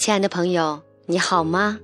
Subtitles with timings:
[0.00, 1.78] 亲爱的朋友，你好吗？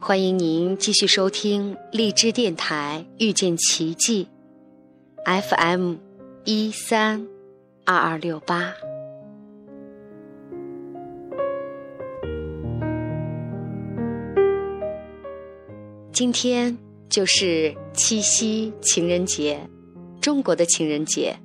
[0.00, 4.26] 欢迎您继续收听荔枝电台遇见奇迹
[5.24, 5.94] ，FM
[6.42, 7.24] 一三
[7.84, 8.74] 二二六八。
[16.10, 16.76] 今天
[17.08, 19.60] 就是七夕情人节，
[20.20, 21.36] 中国的情人节。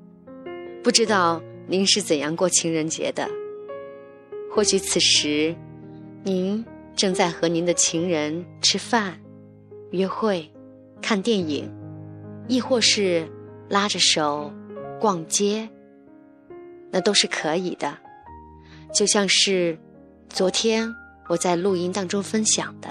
[0.83, 3.29] 不知道您是怎样过情人节的？
[4.49, 5.55] 或许此时。
[6.27, 9.17] 您正在和您的情人吃饭、
[9.91, 10.51] 约会、
[11.01, 11.71] 看电影，
[12.49, 13.25] 亦或是
[13.69, 14.51] 拉着手
[14.99, 15.69] 逛街，
[16.91, 17.97] 那都是可以的。
[18.93, 19.79] 就像是
[20.27, 20.93] 昨天
[21.29, 22.89] 我在录音当中分享的，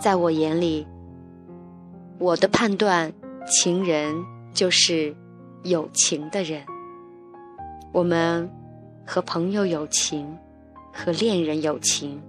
[0.00, 0.86] 在我眼里，
[2.18, 3.12] 我的判断，
[3.46, 4.16] 情人
[4.54, 5.14] 就是
[5.64, 6.64] 有情的人。
[7.92, 8.50] 我们
[9.06, 10.34] 和朋友有情。
[10.94, 12.22] 和恋人有情，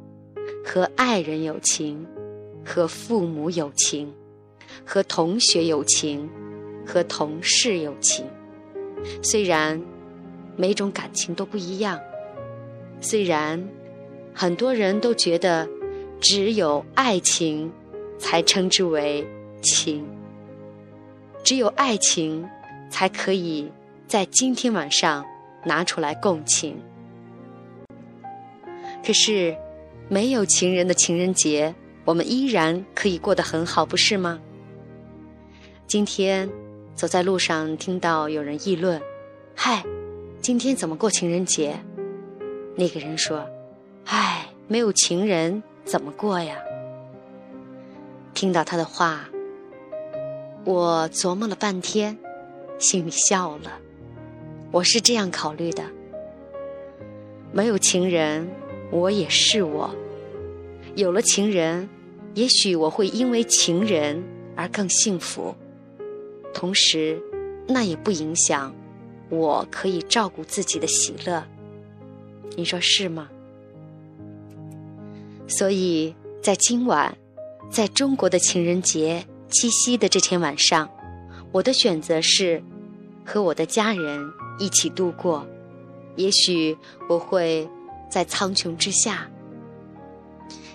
[0.66, 2.06] 和爱人有情，
[2.66, 4.12] 和父母有情，
[4.84, 6.28] 和同学有情，
[6.86, 8.26] 和同事有情。
[9.22, 9.80] 虽然
[10.58, 12.00] 每种感情都不一样，
[13.00, 13.64] 虽然
[14.34, 15.70] 很多人都觉得
[16.20, 17.72] 只有爱情
[18.18, 19.26] 才称之为
[19.62, 20.04] 情，
[21.44, 22.44] 只有爱情
[22.90, 23.72] 才可以
[24.08, 25.24] 在今天晚上
[25.64, 26.76] 拿出来共情。
[29.06, 29.56] 可是，
[30.10, 31.76] 没有情人的情人节，
[32.06, 34.40] 我们依然可以过得很好，不是吗？
[35.86, 36.50] 今天
[36.96, 39.00] 走在路上，听到有人议论
[39.56, 39.86] ：“嗨，
[40.42, 41.80] 今天怎么过情人节？”
[42.76, 43.48] 那个人说
[44.06, 46.58] ：“唉，没有情人怎么过呀？”
[48.34, 49.30] 听到他的话，
[50.64, 52.18] 我琢磨了半天，
[52.80, 53.72] 心里笑了。
[54.72, 55.84] 我是这样考虑的：
[57.54, 58.50] 没有情人。
[58.92, 59.94] 我也是我，
[60.96, 61.90] 有了情人，
[62.34, 64.24] 也许我会因为情人
[64.56, 65.54] 而更幸福。
[66.54, 67.22] 同时，
[67.68, 68.74] 那也不影响
[69.30, 71.44] 我可以照顾自己的喜乐。
[72.56, 73.28] 你说是吗？
[75.48, 77.18] 所以在今晚，
[77.70, 80.90] 在中国的情人节七夕的这天晚上，
[81.52, 82.64] 我的选择是
[83.26, 85.46] 和我的家人一起度过。
[86.16, 86.78] 也许
[87.10, 87.68] 我会。
[88.16, 89.30] 在苍穹之下，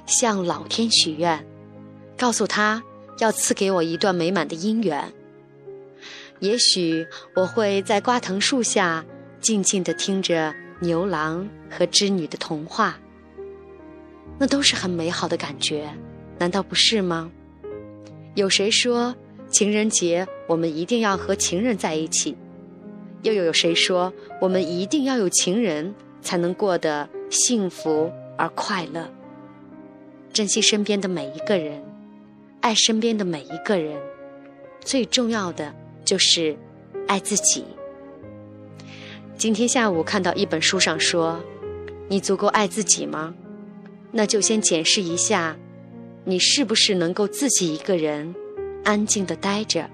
[0.05, 1.43] 向老天许愿，
[2.19, 2.83] 告诉他
[3.17, 5.11] 要赐给我一段美满的姻缘。
[6.41, 9.03] 也许我会在瓜藤树下
[9.41, 13.01] 静静地听着牛郎和织女的童话，
[14.39, 15.89] 那都是很美好的感觉，
[16.39, 17.31] 难道不是吗？
[18.35, 19.17] 有谁说
[19.49, 22.37] 情人节我们一定要和情人在一起？
[23.23, 24.13] 又有谁说
[24.43, 27.09] 我们一定要有情人才能过得？
[27.31, 29.09] 幸福而快乐，
[30.33, 31.81] 珍惜身边的每一个人，
[32.61, 33.97] 爱身边的每一个人，
[34.81, 35.73] 最重要的
[36.05, 36.57] 就是
[37.07, 37.65] 爱自己。
[39.37, 41.41] 今天下午看到一本书上说，
[42.09, 43.33] 你足够爱自己吗？
[44.11, 45.57] 那就先检视一下，
[46.25, 48.35] 你是不是能够自己一个人
[48.83, 49.89] 安静的待着？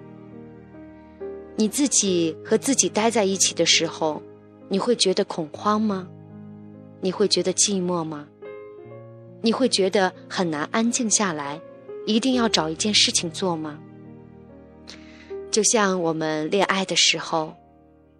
[1.54, 4.22] 你自己和自己待在一起的时候，
[4.70, 6.08] 你会觉得恐慌吗？
[7.00, 8.26] 你会觉得寂寞吗？
[9.42, 11.60] 你会觉得很难安静下来，
[12.06, 13.78] 一定要找一件事情做吗？
[15.50, 17.54] 就像我们恋爱的时候，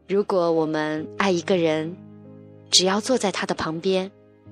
[0.06, 1.96] 如果我们爱一个人，
[2.70, 4.10] 只要坐在他的旁边，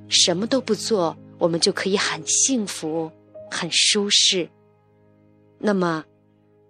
[0.08, 3.10] 什么都不做，我们就可以很幸福、
[3.50, 4.48] 很舒适。
[5.58, 6.04] 那么，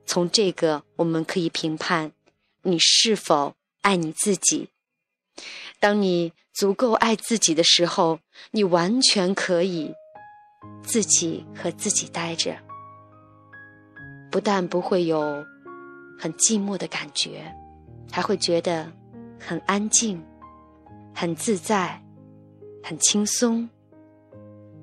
[0.07, 2.13] 从这个我们可以评判
[2.63, 4.69] 你是否爱你自己。
[5.85, 8.19] 当你足够爱自己的时候，
[8.53, 9.95] 你完全可以
[10.83, 12.57] 自己和自己待着，
[14.31, 15.45] 不但不会有
[16.19, 17.55] 很寂寞的感觉，
[18.11, 18.91] 还会觉得
[19.39, 20.25] 很安静、
[21.15, 22.03] 很自在、
[22.83, 23.69] 很轻松、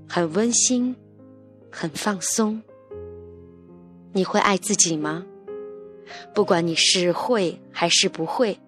[0.07, 0.95] 很温馨、
[1.71, 2.61] 很放松。
[4.13, 5.25] 你会爱自己吗？
[6.31, 8.59] 不管你是会还是不会。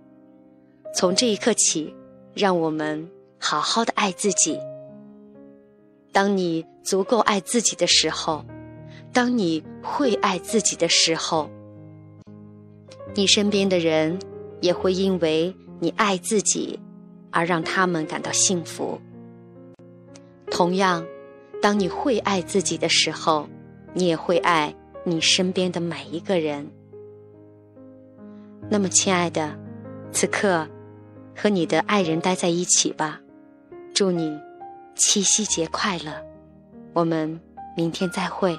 [0.96, 1.94] 从这一刻起，
[2.34, 3.10] 让我们
[3.40, 4.60] 好好的爱自己。
[6.12, 8.44] 当你足够爱自己的时候，
[9.12, 11.50] 当你会爱自己的时候，
[13.16, 14.18] 你身边的人
[14.62, 16.80] 也会因为你爱自己
[17.32, 19.00] 而让他们感到幸福。
[20.50, 21.06] 同样，
[21.62, 23.48] 当你会爱自己的时候，
[23.94, 26.68] 你也会爱你身边的每一个人。
[28.70, 29.56] 那么，亲爱的，
[30.12, 30.68] 此刻。
[31.36, 33.20] 和你的爱人待在一起吧。
[33.94, 34.40] 祝你
[34.96, 36.14] 七夕节快乐。
[36.94, 37.40] 我们
[37.76, 38.58] 明天再会。